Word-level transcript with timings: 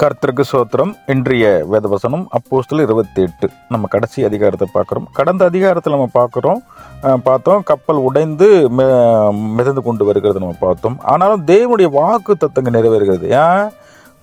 கர்த்தருக்கு 0.00 0.44
சோத்திரம் 0.50 0.92
இன்றைய 1.06 1.46
வேதவசனம் 1.72 2.22
அப்போஸ்தல் 2.36 2.82
இருபத்தி 2.84 3.22
எட்டு 3.22 3.50
நம்ம 3.68 3.86
கடைசி 3.86 4.24
அதிகாரத்தை 4.28 4.66
பார்க்குறோம். 4.74 5.06
கடந்த 5.12 5.44
அதிகாரத்தில் 5.44 5.96
நம்ம 5.96 6.08
பார்க்குறோம் 6.14 6.60
பார்த்தோம் 7.22 7.62
கப்பல் 7.70 7.96
உடைந்து 7.96 8.70
மெ 8.70 8.84
மிதந்து 9.58 9.82
கொண்டு 9.82 10.04
வருகிறது 10.04 10.38
நம்ம 10.38 10.56
பார்த்தோம். 10.60 10.96
ஆனாலும் 11.12 11.44
தேவனுடைய 11.46 11.90
வாக்கு 11.90 12.36
தத்தங்க 12.40 12.72
நிறைவேறுகிறது. 12.76 13.28
ஏன்? 13.42 13.68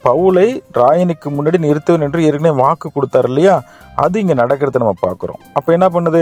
பவுலை 0.05 0.47
ராயனுக்கு 0.79 1.27
முன்னாடி 1.35 1.59
நிறுத்துவன் 1.65 2.05
என்று 2.07 2.25
ஏற்கனவே 2.27 2.53
வாக்கு 2.63 2.87
கொடுத்தாரு 2.95 3.29
இல்லையா? 3.31 3.55
அது 4.03 4.15
இங்கே 4.21 4.35
நடக்கிறத 4.41 4.81
நம்ம 4.83 4.95
பார்க்குறோம். 5.05 5.41
அப்போ 5.57 5.69
என்ன 5.77 5.87
பண்ணுது? 5.95 6.21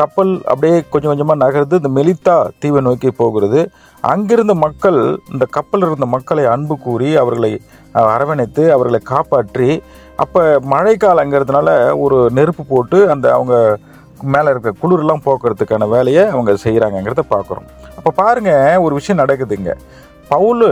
கப்பல் 0.00 0.32
அப்படியே 0.50 0.76
கொஞ்சம் 0.92 1.10
கொஞ்சமாக 1.12 1.40
நகருது 1.44 1.78
இந்த 1.80 1.90
மெலித்தா 1.96 2.36
தீவை 2.62 2.80
நோக்கி 2.88 3.10
போகிறது. 3.20 3.60
அங்கிருந்த 4.12 4.54
மக்கள் 4.64 5.00
இந்த 5.32 5.44
கப்பலில் 5.56 5.88
இருந்த 5.90 6.08
மக்களை 6.14 6.44
அன்பு 6.54 6.74
கூறி 6.86 7.10
அவர்களை 7.22 7.52
அரவணைத்து 8.12 8.62
அவர்களை 8.76 9.00
காப்பாற்றி 9.12 9.70
அப்போ 10.22 10.42
மழைக்காலங்கிறதுனால 10.74 11.68
ஒரு 12.04 12.18
நெருப்பு 12.38 12.64
போட்டு 12.72 12.98
அந்த 13.14 13.26
அவங்க 13.38 13.54
மேலே 14.34 14.48
இருக்க 14.52 14.70
குளிர்லாம் 14.80 15.24
போக்குறதுக்கான 15.26 15.88
வேலையை 15.94 16.24
அவங்க 16.34 16.52
செய்கிறாங்கங்கிறத 16.64 17.22
பார்க்குறோம். 17.34 17.68
அப்போ 17.98 18.10
பாருங்கள் 18.20 18.82
ஒரு 18.84 18.94
விஷயம் 18.98 19.20
நடக்குதுங்க. 19.22 19.72
பவுலு 20.32 20.68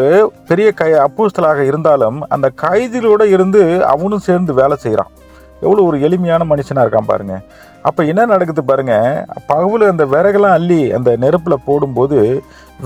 பெரிய 0.51 0.69
கை 0.81 0.91
அப்பூஸ்தலாக 1.05 1.61
இருந்தாலும் 1.71 2.19
அந்த 2.35 2.47
கைதிகளோட 2.63 3.23
இருந்து 3.35 3.63
அவனும் 3.95 4.27
சேர்ந்து 4.29 4.53
வேலை 4.61 4.77
செய்கிறான் 4.85 5.11
எவ்வளோ 5.65 5.83
ஒரு 5.89 5.97
எளிமையான 6.07 6.43
மனுஷனாக 6.51 6.85
இருக்கான் 6.85 7.11
பாருங்க. 7.11 7.35
அப்போ 7.89 8.01
என்ன 8.11 8.23
நடக்குது 8.31 8.63
பாருங்க. 8.71 8.95
பவுல் 9.51 9.83
அந்த 9.91 10.05
விறகெல்லாம் 10.15 10.57
அள்ளி 10.59 10.79
அந்த 10.99 11.11
நெருப்பில் 11.25 11.65
போடும்போது 11.67 12.19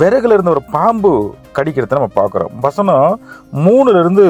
விறகுல 0.01 0.37
இருந்த 0.37 0.51
ஒரு 0.57 0.63
பாம்பு 0.77 1.13
கடிக்கிறத 1.57 1.99
நம்ம 1.99 2.11
பார்க்குறோம் 2.21 2.55
வசனம் 2.67 3.11
மூணுலேருந்து 3.67 4.27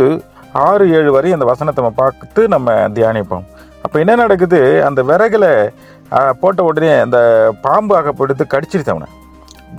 ஆறு 0.67 0.85
ஏழு 0.99 1.11
வரை 1.17 1.31
அந்த 1.37 1.47
வசனத்தை 1.53 1.81
நம்ம 1.83 1.97
பார்த்து 2.03 2.43
நம்ம 2.55 2.75
தியானிப்போம். 2.97 3.47
அப்போ 3.85 3.97
என்ன 4.03 4.13
நடக்குது? 4.23 4.61
அந்த 4.89 5.01
விறகுல 5.11 5.47
போட்ட 6.43 6.61
உடனே 6.69 6.93
அந்த 7.07 7.19
பாம்பு 7.67 7.95
ஆகப்படுத்து 8.01 8.45
கடிச்சிருத்தவனை 8.55 9.09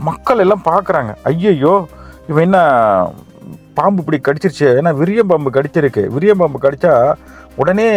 மக்கள் 0.07 0.41
எல்லாம் 0.45 0.65
பார்க்குறாங்க 0.71 1.11
ஐயையோ 1.31 1.75
இவன் 2.29 2.45
என்ன 2.47 2.59
பாம்பு 3.77 4.01
இப்படி 4.03 4.19
கடிச்சிருச்சு? 4.25 4.67
ஏன்னா 4.77 4.91
விரிய 4.99 5.23
பாம்பு 5.31 5.49
கடிச்சிருக்கு. 5.57 6.03
விரிய 6.15 6.33
பாம்பு 6.41 6.59
கடித்தா 6.65 6.93
உடனே 7.61 7.87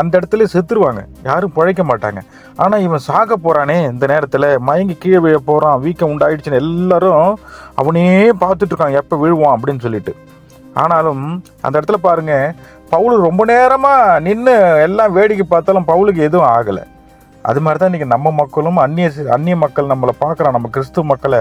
அந்த 0.00 0.12
இடத்துல 0.18 0.46
செத்துருவாங்க. 0.54 1.02
யாரும் 1.28 1.54
பிழைக்க 1.56 1.82
மாட்டாங்க. 1.90 2.20
ஆனால் 2.62 2.84
இவன் 2.86 3.04
சாக 3.08 3.36
போகிறானே 3.36 3.76
இந்த 3.92 4.04
நேரத்தில். 4.12 4.48
மயங்கி 4.68 4.96
கீழே 5.02 5.20
விழ 5.26 5.36
போகிறான் 5.50 5.82
வீக்கம் 5.84 6.12
உண்டாயிடுச்சுன்னு 6.14 6.62
எல்லாரும் 6.64 7.28
அவனே 7.82 8.06
பார்த்துட்ருக்கான் 8.42 8.98
எப்போ 9.02 9.16
விழுவான் 9.24 9.56
அப்படின்னு 9.56 9.84
சொல்லிட்டு. 9.86 10.14
ஆனாலும் 10.82 11.24
அந்த 11.60 11.74
இடத்துல 11.78 12.00
பாருங்கள் 12.08 12.54
பவுல் 12.90 13.24
ரொம்ப 13.28 13.42
நேரமாக 13.54 14.20
நின்று 14.26 14.54
எல்லாம் 14.88 15.14
வேடிக்கை 15.18 15.46
பார்த்தாலும் 15.48 15.90
பவுலுக்கு 15.92 16.28
எதுவும் 16.28 16.50
ஆகலை. 16.56 16.84
அது 17.48 17.60
மாதிரி 17.60 17.78
தான் 17.78 17.88
இன்றைக்கி 17.90 18.06
நம்ம 18.06 18.30
மக்களும் 18.30 18.78
அந்நிய 18.82 19.08
அந்நிய 19.30 19.56
மக்கள் 19.56 19.90
நம்மளை 19.90 20.14
பார்க்குறோம் 20.20 20.56
நம்ம 20.56 20.68
கிறிஸ்துவ 20.68 21.04
மக்களை 21.06 21.40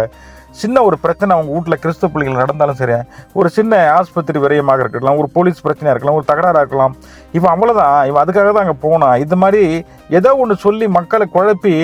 சின்ன 0.54 0.84
ஒரு 0.84 0.96
பிரச்சனை 0.98 1.32
அவங்க 1.36 1.52
வீட்டில் 1.54 1.80
கிறிஸ்துவ 1.80 2.10
பிள்ளைகள் 2.12 2.42
நடந்தாலும் 2.42 2.78
சரி 2.78 2.98
ஒரு 3.34 3.50
சின்ன 3.50 3.80
ஆஸ்பத்திரி 3.94 4.40
விரயமாக 4.40 4.80
இருக்கலாம் 4.80 5.18
ஒரு 5.18 5.30
போலீஸ் 5.34 5.64
பிரச்சனையாக 5.64 5.96
இருக்கலாம் 5.96 6.18
ஒரு 6.18 6.26
தகராறாக 6.26 6.64
இருக்கலாம் 6.64 6.96
இவன் 7.32 7.54
அவ்வளோதான் 7.54 7.98
இவன் 8.06 8.22
அதுக்காக 8.24 8.52
தான் 8.52 8.66
அங்கே 8.66 8.78
போனான் 8.82 9.20
இது 9.20 9.36
மாதிரி 9.36 9.64
ஏதோ 10.10 10.32
ஒன்று 10.36 10.58
சொல்லி 10.58 10.88
மக்களை 10.90 11.28
குழப்பி 11.34 11.76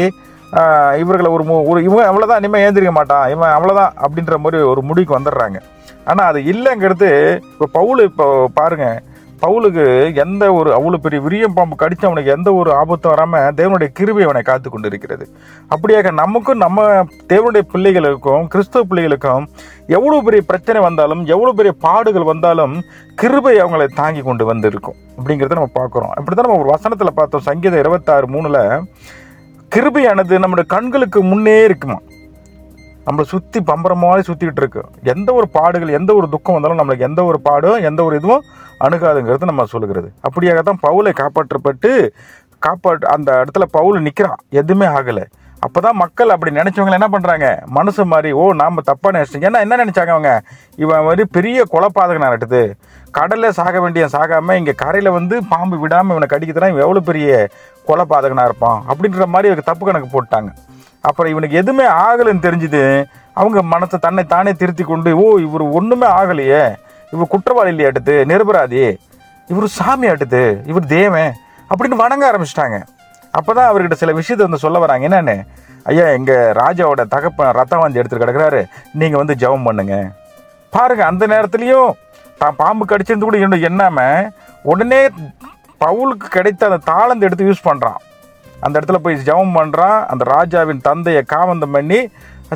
இவர்களை 0.98 1.30
ஒரு 1.30 1.44
ஒரு 1.66 1.80
இவன் 1.84 2.10
அவ்வளோதான் 2.10 2.42
இனிமேல் 2.42 2.66
ஏந்திரிக்க 2.66 2.92
மாட்டான் 2.92 3.26
இவன் 3.30 3.54
அவ்வளோதான் 3.54 3.94
அப்படின்ற 4.04 4.38
மாதிரி 4.38 4.64
ஒரு 4.64 4.82
முடிவுக்கு 4.82 5.18
வந்துடுறாங்க. 5.18 5.60
ஆனால் 6.06 6.26
அது 6.26 6.40
இல்லைங்கிறது 6.44 7.10
இப்போ 7.52 7.68
பவுல் 7.72 8.02
இப்போ 8.04 8.26
பாருங்கள் 8.54 8.98
பவுலுக்கு 9.44 9.86
எந்த 10.24 10.44
ஒரு 10.58 10.70
அவ்வளோ 10.78 10.98
பெரிய 11.06 11.20
விரியம் 11.26 11.56
பாம்பு 11.58 11.76
கடித்து 11.82 12.06
அவனுக்கு 12.10 12.34
எந்த 12.36 12.50
ஒரு 12.60 12.70
ஆபத்தும் 12.82 13.14
வராமல் 13.14 13.48
தேவனுடைய 13.60 13.90
கிருபை 14.00 14.24
அவனை 14.28 14.42
காத்து 14.50 14.68
கொண்டு 14.70 14.90
இருக்கிறது 14.92 15.26
அப்படியாக 15.74 16.12
நமக்கும் 16.22 16.64
நம்ம 16.66 16.86
தேவனுடைய 17.32 17.64
பிள்ளைகளுக்கும் 17.74 18.46
கிறிஸ்தவ 18.54 18.84
பிள்ளைகளுக்கும் 18.92 19.48
எவ்வளோ 19.98 20.22
பெரிய 20.28 20.44
பிரச்சனை 20.52 20.82
வந்தாலும் 20.88 21.24
எவ்வளோ 21.34 21.54
பெரிய 21.60 21.74
பாடுகள் 21.88 22.30
வந்தாலும் 22.32 22.76
கிருபை 23.22 23.56
அவங்களை 23.64 23.88
தாங்கி 24.02 24.22
கொண்டு 24.30 24.44
வந்திருக்கும். 24.52 24.98
அப்படிங்கிறத 25.18 25.58
நம்ம 25.60 25.74
பார்க்குறோம். 25.80 26.14
அப்படி 26.18 26.34
தான் 26.36 26.48
நம்ம 26.48 26.62
ஒரு 26.64 26.74
வசனத்தில் 26.76 27.18
பார்த்தோம். 27.20 27.46
சங்கீதம் 27.50 27.82
இருபத்தாறு 27.84 28.28
மூணில் 28.36 28.62
கிருபையானது 29.76 30.44
நம்முடைய 30.44 30.66
கண்களுக்கு 30.74 31.20
முன்னே 31.32 31.58
இருக்குமா? 31.68 32.00
நம்மளை 33.08 33.26
சுற்றி 33.34 33.60
பம்பரம் 33.70 34.02
மாதிரி 34.04 34.28
சுற்றிக்கிட்டு 34.28 34.62
இருக்கு. 34.64 34.82
எந்த 35.14 35.30
ஒரு 35.40 35.48
பாடுகள் 35.58 35.98
எந்த 36.00 36.12
ஒரு 36.20 36.28
துக்கம் 36.34 36.56
வந்தாலும் 36.58 36.82
நம்மளுக்கு 36.82 37.08
எந்த 37.10 37.22
ஒரு 37.30 37.40
பாடும் 37.48 37.86
எந்த 37.90 38.02
ஒரு 38.08 38.16
இதுவும் 38.22 38.44
அணுகாதுங்கிறது 38.86 39.50
நம்ம 39.52 39.66
சொல்லுகிறது. 39.74 40.10
அப்படியாகத்தான் 40.28 40.82
பவுலை 40.88 41.14
காப்பாற்றப்பட்டு 41.22 41.92
காப்பாற்று 42.66 43.08
அந்த 43.16 43.30
இடத்துல 43.44 43.66
பவுல் 43.78 44.06
நிற்கிறான் 44.08 44.42
எதுவுமே 44.62 44.88
ஆகலை. 44.98 45.26
அப்போ 45.66 45.80
தான் 45.86 46.00
மக்கள் 46.02 46.34
அப்படி 46.34 46.52
நினச்சவங்க 46.58 46.98
என்ன 46.98 47.08
பண்ணுறாங்க 47.12 47.48
மனசு 47.78 48.02
மாதிரி 48.14 48.30
ஓ 48.40 48.46
நாம் 48.62 48.80
தப்பாக 48.90 49.12
நினச்சிட்டோம். 49.16 49.46
ஏன்னா 49.50 49.60
என்ன 49.66 49.78
நினச்சாங்க 49.82 50.12
அவங்க? 50.16 50.32
இவன் 50.84 51.06
மாதிரி 51.08 51.24
பெரிய 51.38 51.66
கொலப்பாதகனா 51.74 52.32
நட்டுது 52.34 52.62
கடலில் 53.18 53.56
சாக 53.60 53.80
வேண்டிய 53.84 54.06
சாகாமல் 54.16 54.60
இங்கே 54.62 54.74
கரையில் 54.84 55.16
வந்து 55.18 55.36
பாம்பு 55.54 55.78
விடாமல் 55.84 56.16
இவனை 56.16 56.30
கடிக்கிறதுனா 56.34 56.72
இவன் 56.72 56.86
எவ்வளோ 56.88 57.04
பெரிய 57.10 57.30
கொலப்பாதகனாக 57.90 58.50
இருப்பான்? 58.50 58.80
அப்படின்ற 58.92 59.28
மாதிரி 59.36 59.50
இவருக்கு 59.50 59.72
தப்பு 59.72 59.86
கணக்கு 59.90 60.10
போட்டாங்க 60.16 60.52
அப்புறம் 61.08 61.32
இவனுக்கு 61.34 61.60
எதுவுமே 61.62 61.86
ஆகலைன்னு 62.06 62.46
தெரிஞ்சுது 62.48 62.84
அவங்க 63.40 63.60
மனத்தை 63.62 63.98
தன்னை 64.00 64.24
தானே 64.34 64.52
திருத்தி 64.54 64.84
கொண்டு 64.84 65.12
ஓ 65.24 65.26
இவர் 65.46 65.64
ஒன்றுமே 65.78 66.08
ஆகலையே. 66.20 66.64
இவர் 67.14 67.32
குற்றவாளி 67.34 67.72
இல்லையா 67.74 67.90
அடுத்து 67.92 68.14
நிரபராதி. 68.32 68.84
இவர் 69.52 69.68
சாமி 69.78 70.08
ஆட்டுது 70.12 70.44
இவர் 70.72 70.86
தேவன். 70.98 71.32
அப்படின்னு 71.72 72.02
வணங்க 72.04 72.24
ஆரம்பிச்சிட்டாங்க. 72.32 72.78
அப்போ 73.38 73.52
தான் 73.54 73.70
அவர்கிட்ட 73.70 73.96
சில 74.02 74.12
விஷயத்தை 74.20 74.44
வந்து 74.48 74.64
சொல்ல 74.66 74.80
வராங்க. 74.84 75.08
என்னன்னு? 75.10 75.36
ஐயா 75.92 76.06
எங்கள் 76.18 76.52
ராஜாவோட 76.62 77.04
தகப்பன் 77.14 77.56
ரத்தம் 77.60 77.82
வாந்தி 77.82 78.00
எடுத்துட்டு 78.02 78.26
கிடக்குறாரு. 78.26 78.62
நீங்கள் 79.02 79.22
வந்து 79.22 79.36
ஜெபம் 79.44 79.68
பண்ணுங்க. 79.68 79.96
பாருங்கள் 80.74 81.10
அந்த 81.12 81.24
நேரத்துலையும் 81.34 81.90
தான் 82.42 82.56
பாம்பு 82.62 82.86
கடிச்சிருந்து 82.92 83.28
கூட 83.28 83.38
இன்னும் 83.38 83.68
எண்ணாமல் 83.70 84.30
உடனே 84.72 85.02
பவுலுக்கு 85.82 86.28
கிடைத்த 86.38 86.70
அந்த 86.70 86.82
தாளந்து 86.92 87.28
எடுத்து 87.28 87.48
யூஸ் 87.50 87.68
பண்ணுறான் 87.70 88.00
அந்த 88.66 88.76
இடத்துல 88.80 89.00
போய் 89.06 89.24
ஜெபம் 89.30 89.56
பண்ணுறான் 89.60 89.98
அந்த 90.12 90.24
ராஜாவின் 90.36 90.86
தந்தையை 90.90 91.22
காமந்தம் 91.34 91.76
பண்ணி 91.78 92.00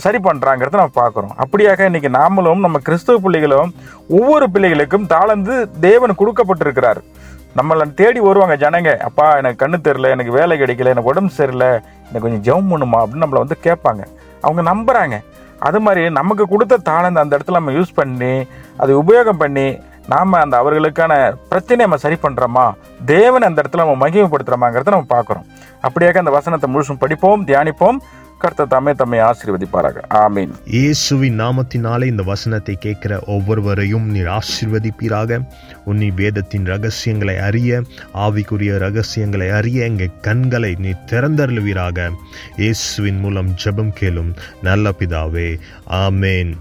சரி 0.05 0.19
பண்ணுறாங்கிறத 0.25 0.77
நம்ம 0.79 0.95
பார்க்குறோம். 1.01 1.31
அப்படியாக 1.43 1.85
இன்றைக்கி 1.89 2.09
நாமளும் 2.17 2.65
நம்ம 2.65 2.79
கிறிஸ்துவ 2.87 3.15
பிள்ளைகளும் 3.23 3.69
ஒவ்வொரு 4.17 4.45
பிள்ளைகளுக்கும் 4.55 5.07
தாளந்து 5.13 5.53
தேவன் 5.85 6.19
கொடுக்கப்பட்டிருக்கிறார். 6.19 6.99
நம்மளை 7.59 7.85
தேடி 7.99 8.19
வருவாங்க 8.27 8.55
ஜனங்க. 8.63 8.89
அப்பா 9.07 9.25
எனக்கு 9.41 9.61
கண்ணு 9.63 9.77
தெரில 9.87 10.11
எனக்கு 10.15 10.33
வேலை 10.39 10.55
கிடைக்கல 10.61 10.93
எனக்கு 10.93 11.11
உடம்பு 11.11 11.31
சரியில்லை 11.39 11.71
எனக்கு 12.09 12.25
கொஞ்சம் 12.25 12.45
ஜெபம் 12.47 12.71
பண்ணுமா 12.73 12.99
அப்படின்னு 13.03 13.25
நம்மளை 13.25 13.41
வந்து 13.43 13.57
கேட்பாங்க. 13.67 14.03
அவங்க 14.45 14.63
நம்புகிறாங்க 14.71 15.17
அது 15.67 15.79
மாதிரி 15.85 16.01
நமக்கு 16.19 16.43
கொடுத்த 16.53 16.81
தாளந்து 16.89 17.21
அந்த 17.23 17.33
இடத்துல 17.37 17.59
நம்ம 17.59 17.73
யூஸ் 17.77 17.97
பண்ணி 17.99 18.33
அதை 18.81 18.91
உபயோகம் 19.01 19.41
பண்ணி 19.43 19.67
நாம் 20.11 20.41
அந்த 20.41 20.55
அவர்களுக்கான 20.61 21.13
பிரச்சனையை 21.49 21.85
நம்ம 21.85 21.97
சரி 22.03 22.17
பண்ணுறோமா 22.21 22.67
தேவன் 23.05 23.47
அந்த 23.47 23.61
இடத்துல 23.61 23.83
நம்ம 23.83 23.97
மகிமைப்படுத்துகிறோமாங்கிறத 24.03 24.93
நம்ம 24.95 25.09
பார்க்குறோம். 25.15 25.47
அப்படியாக 25.87 26.23
அந்த 26.23 26.31
வசனத்தை 26.31 26.67
முழுசும் 26.75 27.03
படிப்போம் 27.03 27.45
தியானிப்போம். 27.47 27.99
கர்த்த 28.41 28.65
தம்மை 28.71 28.93
தம்மை 28.93 29.19
ஆசீர்வதிப்பாராக. 29.19 30.01
ஆமீன். 30.23 30.51
இயேசுவின் 30.65 31.39
நாமத்தினாலே 31.39 32.05
இந்த 32.13 32.23
வசனத்தை 32.23 32.75
கேட்கிற 32.75 33.19
ஒவ்வொருவரையும் 33.35 34.05
நீர் 34.05 34.29
ஆசீர்வதிப்பீராக. 34.35 35.39
உன்னி 35.85 36.09
வேதத்தின் 36.13 36.65
ரகசியங்களை 36.65 37.37
அறிய 37.47 37.81
ஆவிக்குரிய 38.25 38.77
ரகசியங்களை 38.77 39.49
அறிய 39.49 39.85
எங்கள் 39.85 40.17
கண்களை 40.21 40.75
நீ 40.79 40.93
திறந்தருளுவீராக. 41.11 42.09
இயேசுவின் 42.55 43.19
மூலம் 43.19 43.53
ஜெபம் 43.63 43.93
கேளும் 44.01 44.33
நல்ல 44.61 44.93
பிதாவே. 44.99 45.49
ஆமேன். 46.05 46.53